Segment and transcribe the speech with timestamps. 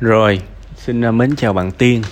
[0.00, 0.40] Rồi,
[0.76, 2.02] xin à, mến chào bạn Tiên.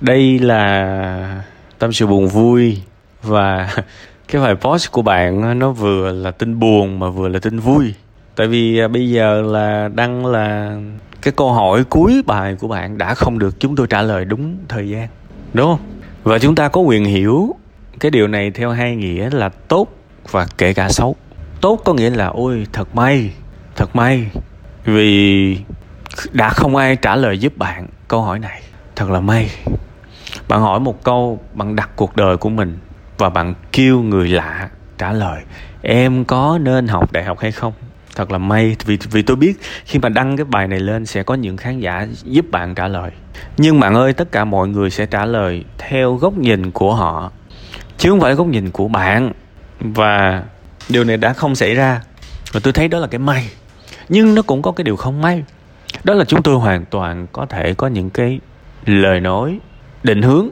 [0.00, 1.42] Đây là
[1.78, 2.82] tâm sự buồn vui
[3.22, 3.74] và
[4.28, 7.94] cái bài post của bạn nó vừa là tin buồn mà vừa là tin vui.
[8.36, 10.76] Tại vì à, bây giờ là đăng là
[11.22, 14.56] cái câu hỏi cuối bài của bạn đã không được chúng tôi trả lời đúng
[14.68, 15.08] thời gian.
[15.54, 15.80] Đúng không?
[16.22, 17.54] Và chúng ta có quyền hiểu
[18.00, 19.88] cái điều này theo hai nghĩa là tốt
[20.30, 21.16] và kể cả xấu.
[21.60, 23.30] Tốt có nghĩa là ôi thật may,
[23.76, 24.26] thật may
[24.84, 25.56] vì
[26.32, 28.62] đã không ai trả lời giúp bạn câu hỏi này.
[28.96, 29.50] Thật là may.
[30.48, 32.78] Bạn hỏi một câu, bạn đặt cuộc đời của mình
[33.18, 35.42] và bạn kêu người lạ trả lời,
[35.82, 37.72] em có nên học đại học hay không?
[38.16, 41.22] Thật là may, vì vì tôi biết khi mà đăng cái bài này lên sẽ
[41.22, 43.10] có những khán giả giúp bạn trả lời.
[43.56, 47.30] Nhưng bạn ơi, tất cả mọi người sẽ trả lời theo góc nhìn của họ,
[47.98, 49.32] chứ không phải góc nhìn của bạn.
[49.80, 50.42] Và
[50.88, 52.02] điều này đã không xảy ra.
[52.52, 53.48] Và tôi thấy đó là cái may.
[54.08, 55.44] Nhưng nó cũng có cái điều không may
[56.04, 58.40] đó là chúng tôi hoàn toàn có thể có những cái
[58.86, 59.58] lời nói,
[60.02, 60.48] định hướng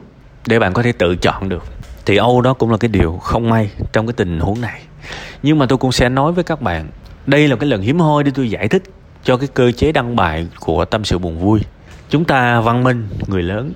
[0.47, 1.63] để bạn có thể tự chọn được.
[2.05, 4.81] Thì âu đó cũng là cái điều không may trong cái tình huống này.
[5.43, 6.87] Nhưng mà tôi cũng sẽ nói với các bạn,
[7.25, 8.83] đây là cái lần hiếm hoi để tôi giải thích
[9.23, 11.59] cho cái cơ chế đăng bài của tâm sự buồn vui.
[12.09, 13.73] Chúng ta văn minh, người lớn,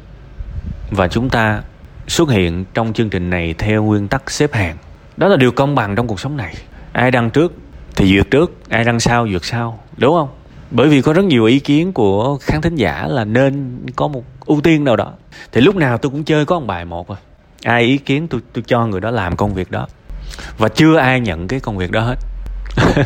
[0.92, 1.62] và chúng ta
[2.08, 4.78] xuất hiện trong chương trình này theo nguyên tắc xếp hàng
[5.18, 6.56] đó là điều công bằng trong cuộc sống này.
[6.92, 7.54] Ai đăng trước
[7.96, 10.30] thì duyệt trước, ai đăng sau duyệt sau, đúng không?
[10.74, 14.24] Bởi vì có rất nhiều ý kiến của khán thính giả là nên có một
[14.46, 15.14] ưu tiên nào đó.
[15.52, 17.18] Thì lúc nào tôi cũng chơi có một bài một rồi
[17.64, 19.88] ai ý kiến tôi tôi cho người đó làm công việc đó.
[20.58, 22.16] Và chưa ai nhận cái công việc đó hết.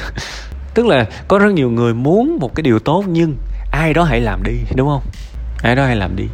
[0.73, 3.35] Tức là có rất nhiều người muốn một cái điều tốt nhưng
[3.71, 5.01] ai đó hãy làm đi, đúng không?
[5.63, 6.25] Ai đó hãy làm đi.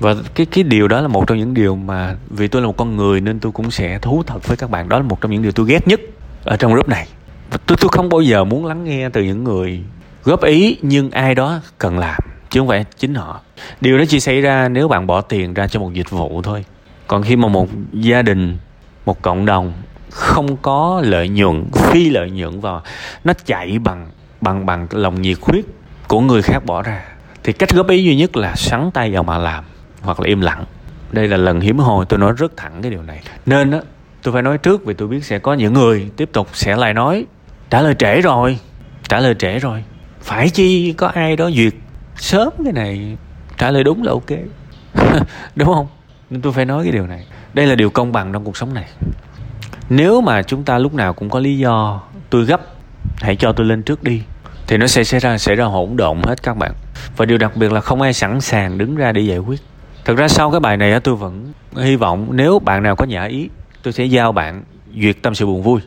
[0.00, 2.76] Và cái cái điều đó là một trong những điều mà vì tôi là một
[2.76, 4.88] con người nên tôi cũng sẽ thú thật với các bạn.
[4.88, 6.00] Đó là một trong những điều tôi ghét nhất
[6.44, 7.08] ở trong group này.
[7.50, 9.80] Và tôi tôi không bao giờ muốn lắng nghe từ những người
[10.24, 12.20] góp ý nhưng ai đó cần làm,
[12.50, 13.40] chứ không phải chính họ.
[13.80, 16.64] Điều đó chỉ xảy ra nếu bạn bỏ tiền ra cho một dịch vụ thôi.
[17.06, 18.58] Còn khi mà một gia đình,
[19.06, 19.72] một cộng đồng
[20.10, 22.82] không có lợi nhuận, phi lợi nhuận vào,
[23.24, 24.10] nó chạy bằng
[24.40, 25.64] bằng bằng lòng nhiệt huyết
[26.08, 27.02] của người khác bỏ ra,
[27.42, 29.64] thì cách góp ý duy nhất là sắn tay vào mà làm,
[30.00, 30.64] hoặc là im lặng.
[31.12, 33.20] Đây là lần hiếm hoi, tôi nói rất thẳng cái điều này.
[33.46, 33.78] Nên á,
[34.22, 36.94] tôi phải nói trước vì tôi biết sẽ có những người tiếp tục sẽ lại
[36.94, 37.26] nói,
[37.70, 38.58] trả lời trễ rồi,
[39.08, 39.84] trả lời trễ rồi
[40.22, 41.74] phải chi có ai đó duyệt
[42.16, 43.16] sớm cái này?
[43.58, 44.30] Trả lời đúng là ok.
[45.56, 45.86] Đúng không?
[46.30, 47.26] Nên tôi phải nói cái điều này.
[47.54, 48.88] Đây là điều công bằng trong cuộc sống này.
[49.88, 52.00] Nếu mà chúng ta lúc nào cũng có lý do
[52.30, 52.60] tôi gấp,
[53.16, 54.22] hãy cho tôi lên trước đi,
[54.66, 56.72] thì nó sẽ xảy ra sẽ ra hỗn độn hết các bạn.
[57.16, 59.60] Và điều đặc biệt là không ai sẵn sàng đứng ra để giải quyết.
[60.04, 63.24] Thật ra sau cái bài này tôi vẫn hy vọng nếu bạn nào có nhã
[63.24, 63.48] ý,
[63.82, 64.62] tôi sẽ giao bạn
[64.94, 65.80] duyệt tâm sự buồn vui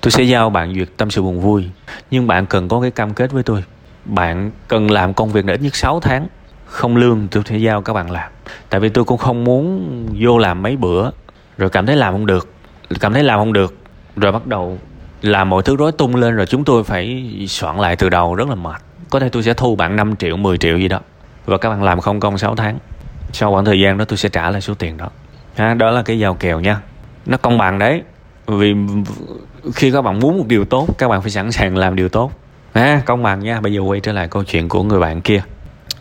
[0.00, 1.64] tôi sẽ giao bạn duyệt tâm sự buồn vui
[2.10, 3.64] nhưng bạn cần có cái cam kết với tôi.
[4.04, 6.26] Bạn cần làm công việc để ít nhất 6 tháng.
[6.66, 8.30] Không lương tôi sẽ giao các bạn làm.
[8.68, 9.86] Tại vì tôi cũng không muốn
[10.20, 11.10] vô làm mấy bữa
[11.58, 12.48] rồi cảm thấy làm không được
[13.00, 13.74] cảm thấy làm không được
[14.16, 14.78] rồi bắt đầu
[15.22, 18.48] làm mọi thứ rối tung lên rồi chúng tôi phải soạn lại từ đầu rất
[18.48, 18.82] là mệt.
[19.10, 21.00] Có thể tôi sẽ thu bạn 5 triệu 10 triệu gì đó
[21.46, 22.78] và các bạn làm không công 6 tháng.
[23.32, 25.08] Sau khoảng thời gian đó tôi sẽ trả lại số tiền đó.
[25.56, 26.80] Ha, đó là cái giao kèo nha.
[27.26, 28.02] Nó công bằng đấy
[28.58, 28.74] vì
[29.74, 32.32] khi các bạn muốn một điều tốt các bạn phải sẵn sàng làm điều tốt.
[32.72, 33.60] À, công bằng nha.
[33.60, 35.42] Bây giờ quay trở lại câu chuyện của người bạn kia.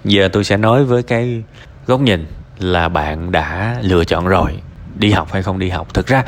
[0.03, 1.43] Giờ tôi sẽ nói với cái
[1.87, 2.25] góc nhìn
[2.59, 4.59] là bạn đã lựa chọn rồi.
[4.95, 5.93] Đi học hay không đi học.
[5.93, 6.23] Thực ra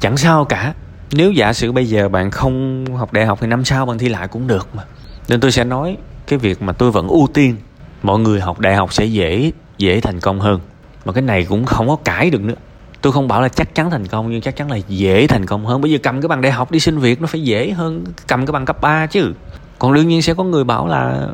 [0.00, 0.74] chẳng sao cả.
[1.12, 4.08] Nếu giả sử bây giờ bạn không học đại học thì năm sau bạn thi
[4.08, 4.82] lại cũng được mà.
[5.28, 7.56] Nên tôi sẽ nói cái việc mà tôi vẫn ưu tiên
[8.02, 10.60] mọi người học đại học sẽ dễ dễ thành công hơn.
[11.04, 12.54] Mà cái này cũng không có cãi được nữa
[13.00, 15.66] tôi không bảo là chắc chắn thành công, nhưng chắc chắn là dễ thành công
[15.66, 15.80] hơn.
[15.80, 18.46] Bây giờ cầm cái bằng đại học đi xin việc nó phải dễ hơn cầm
[18.46, 19.32] cái bằng cấp 3 chứ.
[19.78, 21.28] Còn đương nhiên sẽ có người bảo là,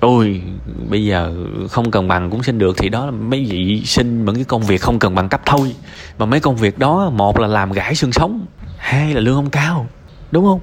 [0.00, 0.42] ôi,
[0.88, 1.34] bây giờ
[1.70, 2.76] không cần bằng cũng xin được.
[2.78, 5.74] Thì đó là mấy vị xin những cái công việc không cần bằng cấp thôi.
[6.18, 9.50] Mà mấy công việc đó, một là làm gãy xương sống, hai là lương không
[9.50, 9.86] cao,
[10.30, 10.60] đúng không?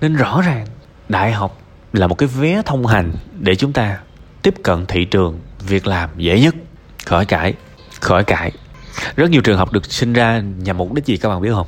[0.00, 0.66] Nên rõ ràng,
[1.08, 1.60] đại học
[1.92, 3.98] là một cái vé thông hành để chúng ta
[4.42, 6.54] tiếp cận thị trường, việc làm dễ nhất.
[7.06, 7.54] Khỏi cãi
[8.00, 8.52] khỏi cãi
[9.16, 11.66] rất nhiều trường học được sinh ra nhằm mục đích gì các bạn biết không?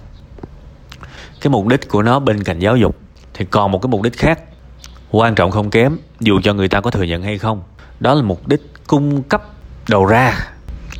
[1.40, 2.96] Cái mục đích của nó bên cạnh giáo dục
[3.34, 4.40] thì còn một cái mục đích khác
[5.10, 7.62] quan trọng không kém dù cho người ta có thừa nhận hay không.
[8.00, 9.42] Đó là mục đích cung cấp
[9.88, 10.38] đầu ra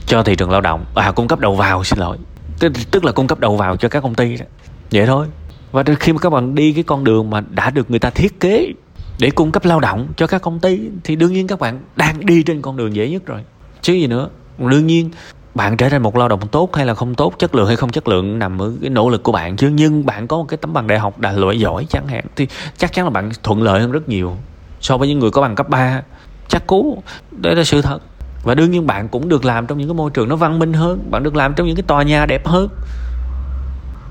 [0.06, 0.84] cho thị trường lao động.
[0.94, 2.19] À cung cấp đầu vào xin lỗi.
[2.58, 4.46] Tức, tức là cung cấp đầu vào cho các công ty đó.
[4.90, 5.26] Vậy thôi.
[5.72, 8.40] Và khi mà các bạn đi cái con đường mà đã được người ta thiết
[8.40, 8.72] kế
[9.19, 12.26] để cung cấp lao động cho các công ty thì đương nhiên các bạn đang
[12.26, 13.40] đi trên con đường dễ nhất rồi.
[13.82, 14.28] Chứ gì nữa.
[14.58, 15.10] Đương nhiên
[15.54, 17.90] bạn trở thành một lao động tốt hay là không tốt, chất lượng hay không
[17.90, 19.70] chất lượng nằm ở cái nỗ lực của bạn chứ.
[19.75, 22.49] Nhưng bạn có một cái tấm bằng đại học đại loại giỏi chẳng hạn, thì
[22.76, 24.37] chắc chắn là bạn thuận lợi hơn rất nhiều
[24.81, 26.02] so với những người có bằng cấp 3
[26.49, 27.99] chắc cú đây là sự thật.
[28.44, 30.72] Và đương nhiên bạn cũng được làm trong những cái môi trường nó văn minh
[30.72, 32.69] hơn, bạn được làm trong những cái tòa nhà đẹp hơn.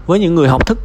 [0.07, 0.79] Với những người học thức,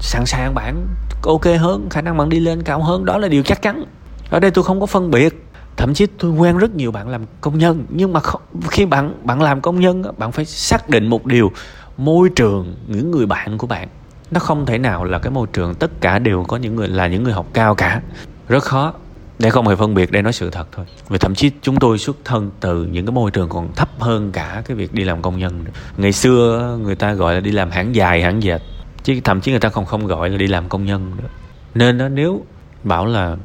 [0.00, 0.86] sẵn sàng bạn,
[1.22, 3.84] ok hơn, khả năng bạn đi lên cao hơn, đó là điều chắc chắn.
[4.30, 5.45] Ở đây tôi không có phân biệt
[5.76, 9.14] thậm chí tôi quen rất nhiều bạn làm công nhân nhưng mà không, khi bạn
[9.24, 11.52] bạn làm công nhân bạn phải xác định một điều
[11.96, 13.88] môi trường những người bạn của bạn
[14.30, 17.06] nó không thể nào là cái môi trường tất cả đều có những người là
[17.06, 18.00] những người học cao cả.
[18.48, 18.94] Rất khó
[19.38, 20.86] để không hề phân biệt đây nói sự thật thôi.
[21.08, 24.32] Vì thậm chí chúng tôi xuất thân từ những cái môi trường còn thấp hơn
[24.32, 25.64] cả cái việc đi làm công nhân
[25.96, 28.62] ngày xưa người ta gọi là đi làm hãng dài hãng dệt
[29.02, 31.28] chứ thậm chí người ta không không gọi là đi làm công nhân nữa.
[31.74, 32.44] Nên đó nếu
[32.84, 33.36] bảo là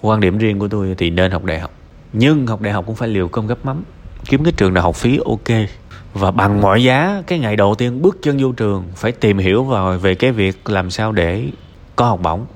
[0.00, 1.70] quan điểm riêng của tôi thì nên học đại học.
[2.12, 3.82] Nhưng học đại học cũng phải liều cơm gấp mắm.
[4.24, 5.68] Kiếm cái trường nào học phí ok.
[6.14, 9.64] Và bằng mọi giá, cái ngày đầu tiên bước chân vô trường, phải tìm hiểu
[9.64, 11.46] vào về cái việc làm sao để
[11.96, 12.46] có học bổng.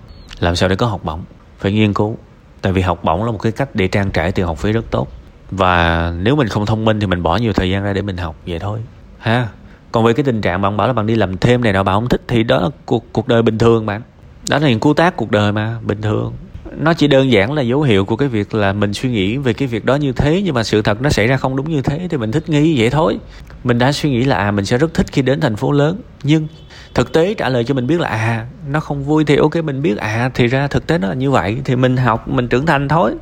[0.40, 1.20] Làm sao để có học bổng?
[1.58, 2.16] Phải nghiên cứu.
[2.62, 4.90] Tại vì học bổng là một cái cách để trang trải tiền học phí rất
[4.90, 5.08] tốt.
[5.50, 8.16] Và nếu mình không thông minh thì mình bỏ nhiều thời gian ra để mình
[8.16, 8.80] học, vậy thôi.
[9.18, 9.48] Ha,
[9.92, 11.96] còn về cái tình trạng bạn bảo là bạn đi làm thêm này nọ, bạn
[11.96, 14.02] không thích thì đó là cuộc cuộc đời bình thường bạn.
[14.48, 16.32] Đó là những cú tác cuộc đời mà, bình thường
[16.76, 19.52] nó chỉ đơn giản là dấu hiệu của cái việc là mình suy nghĩ về
[19.52, 21.82] cái việc đó như thế nhưng mà sự thật nó xảy ra không đúng như
[21.82, 23.18] thế thì mình thích nghi vậy thôi.
[23.64, 26.00] Mình đã suy nghĩ là à mình sẽ rất thích khi đến thành phố lớn
[26.22, 26.48] nhưng
[26.94, 29.82] thực tế trả lời cho mình biết là à nó không vui thì ok mình
[29.82, 32.66] biết à thì ra thực tế nó là như vậy thì mình học mình trưởng
[32.66, 33.14] thành thôi.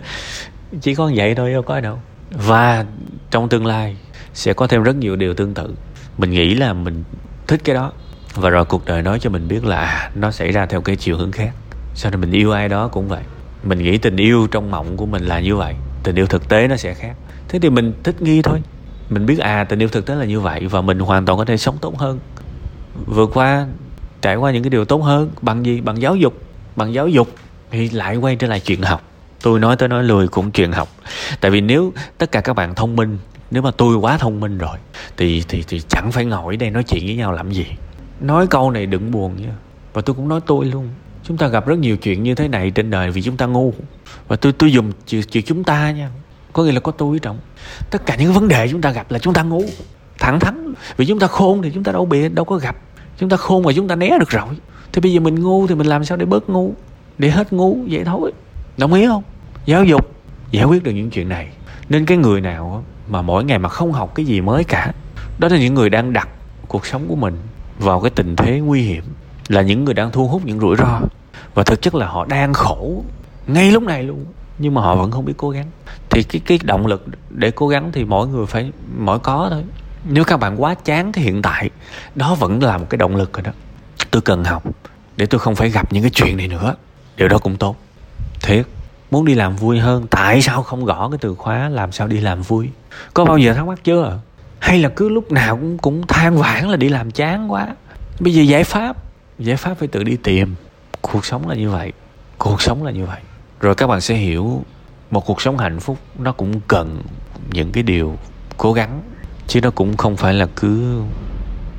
[0.80, 1.98] Chỉ có vậy thôi đâu có đâu.
[2.30, 2.84] Và
[3.30, 3.96] trong tương lai
[4.34, 5.74] sẽ có thêm rất nhiều điều tương tự.
[6.18, 7.04] Mình nghĩ là mình
[7.46, 7.92] thích cái đó
[8.34, 10.96] và rồi cuộc đời nói cho mình biết là à, nó xảy ra theo cái
[10.96, 11.52] chiều hướng khác
[11.94, 13.22] sau này mình yêu ai đó cũng vậy?
[13.64, 15.74] Mình nghĩ tình yêu trong mộng của mình là như vậy.
[16.02, 17.14] Tình yêu thực tế nó sẽ khác.
[17.48, 18.62] Thế thì mình thích nghi thôi.
[19.10, 21.44] Mình biết à tình yêu thực tế là như vậy và mình hoàn toàn có
[21.44, 22.18] thể sống tốt hơn.
[23.06, 23.66] Vượt qua,
[24.22, 25.80] trải qua những cái điều tốt hơn, bằng gì?
[25.80, 26.34] Bằng giáo dục.
[26.76, 27.28] Bằng giáo dục
[27.70, 29.02] thì lại quay trở lại chuyện học.
[29.42, 30.88] Tôi nói tới nói lười cũng chuyện học.
[31.40, 33.18] Tại vì nếu tất cả các bạn thông minh,
[33.50, 34.76] nếu mà tôi quá thông minh rồi,
[35.16, 37.66] thì thì thì chẳng phải ngồi đây nói chuyện với nhau làm gì.
[38.20, 39.52] Nói câu này đừng buồn nha.
[39.92, 40.88] Và tôi cũng nói tôi luôn
[41.32, 43.74] chúng ta gặp rất nhiều chuyện như thế này trên đời vì chúng ta ngu.
[44.28, 46.10] Và tôi tôi dùng chữ, chữ chúng ta nha.
[46.52, 47.38] Có nghĩa là có tôi trọng
[47.90, 49.62] tất cả những vấn đề chúng ta gặp là chúng ta ngu.
[50.18, 50.74] Thẳng thắn.
[50.96, 52.76] Vì chúng ta khôn thì chúng ta đâu bị đâu có gặp.
[53.18, 54.48] Chúng ta khôn mà chúng ta né được rồi.
[54.92, 56.74] Thì bây giờ mình ngu thì mình làm sao để bớt ngu?
[57.18, 58.32] Để hết ngu vậy thôi.
[58.76, 59.22] Đồng ý không?
[59.66, 60.14] Giáo dục.
[60.50, 61.48] Giải quyết được những chuyện này.
[61.88, 64.92] Nên cái người nào mà mỗi ngày mà không học cái gì mới cả
[65.38, 66.28] đó là những người đang đặt
[66.68, 67.36] cuộc sống của mình
[67.78, 69.04] vào cái tình thế nguy hiểm
[69.48, 71.00] là những người đang thu hút những rủi ro
[71.54, 73.04] và thực chất là họ đang khổ
[73.46, 74.24] ngay lúc này luôn,
[74.58, 75.66] nhưng mà họ vẫn không biết cố gắng.
[76.10, 79.64] Thì cái cái động lực để cố gắng thì mỗi người phải, mỗi có thôi.
[80.04, 81.70] Nếu các bạn quá chán cái hiện tại,
[82.14, 83.52] đó vẫn là một cái động lực rồi đó.
[84.10, 84.62] Tôi cần học
[85.16, 86.74] để tôi không phải gặp những cái chuyện này nữa.
[87.16, 87.76] Điều đó cũng tốt.
[88.42, 88.66] Thiệt,
[89.10, 92.20] muốn đi làm vui hơn, tại sao không gõ cái từ khóa làm sao đi
[92.20, 92.68] làm vui?
[93.14, 94.18] Có bao giờ thắc mắc chưa?
[94.58, 97.68] Hay là cứ lúc nào cũng cũng than vãn là đi làm chán quá?
[98.20, 98.96] Bây giờ giải pháp
[99.38, 100.54] giải pháp phải tự đi tìm
[101.02, 101.92] cuộc sống là như vậy.
[102.38, 103.20] Cuộc sống là như vậy.
[103.60, 104.64] Rồi các bạn sẽ hiểu
[105.10, 107.02] một cuộc sống hạnh phúc nó cũng cần
[107.50, 108.18] những cái điều
[108.56, 109.02] cố gắng
[109.46, 111.02] chứ nó cũng không phải là cứ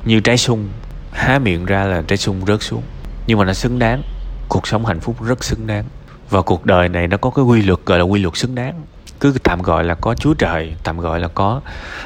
[0.05, 0.69] như trái sung
[1.11, 2.83] há miệng ra là trái sung rớt xuống.
[3.27, 4.01] Nhưng mà nó xứng đáng.
[4.49, 5.85] Cuộc sống hạnh phúc rất xứng đáng.
[6.29, 8.81] Và cuộc đời này nó có cái quy luật gọi là quy luật xứng đáng.
[9.19, 11.61] Cứ tạm gọi là có chúa trời tạm gọi là có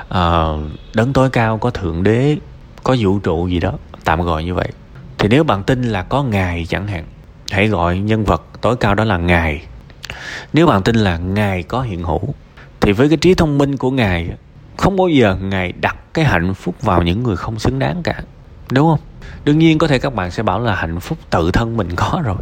[0.07, 2.37] uh, đấng tối cao có thượng đế
[2.83, 3.73] có vũ trụ gì đó.
[4.03, 4.67] Tạm gọi như vậy
[5.17, 7.05] thì nếu bạn tin là có ngài chẳng hạn,
[7.51, 9.65] hãy gọi nhân vật tối cao đó là ngài.
[10.53, 12.33] Nếu bạn tin là ngài có hiện hữu,
[12.81, 14.29] thì với cái trí thông minh của ngài,
[14.77, 18.21] không bao giờ ngài đặt cái hạnh phúc vào những người không xứng đáng cả.
[18.71, 18.99] Đúng không?
[19.45, 22.21] Đương nhiên có thể các bạn sẽ bảo là hạnh phúc tự thân mình có
[22.25, 22.37] rồi.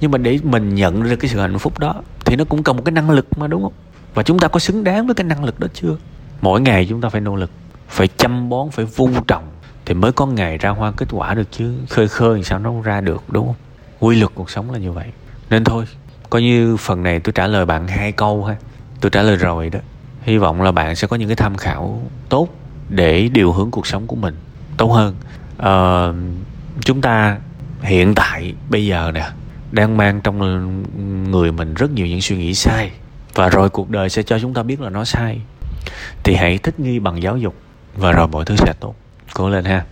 [0.00, 1.94] Nhưng mà để mình nhận ra cái sự hạnh phúc đó,
[2.24, 3.72] thì nó cũng cần một cái năng lực mà, đúng không?
[4.14, 5.96] Và chúng ta có xứng đáng với cái năng lực đó chưa?
[6.40, 7.50] Mỗi ngày chúng ta phải nỗ lực,
[7.88, 9.44] phải chăm bón, phải vun trồng
[9.86, 11.74] thì mới có ngày ra hoa kết quả được chứ.
[11.90, 13.56] Khơi khơi sao nó không ra được đúng không?
[14.00, 15.06] Quy luật cuộc sống là như vậy.
[15.50, 15.84] Nên thôi
[16.30, 18.56] coi như phần này tôi trả lời bạn hai câu ha.
[19.00, 19.78] Tôi trả lời rồi đó.
[20.22, 22.48] Hy vọng là bạn sẽ có những cái tham khảo tốt
[22.88, 24.36] để điều hướng cuộc sống của mình
[24.76, 25.14] tốt hơn.
[25.56, 26.16] Uh,
[26.84, 27.38] chúng ta
[27.82, 29.26] hiện tại bây giờ nè
[29.72, 30.38] đang mang trong
[31.30, 32.90] người mình rất nhiều những suy nghĩ sai
[33.34, 35.40] và rồi cuộc đời sẽ cho chúng ta biết là nó sai.
[36.24, 37.54] Thì hãy thích nghi bằng giáo dục
[37.96, 38.94] và rồi mọi thứ sẽ tốt
[39.34, 39.84] cố lên ha.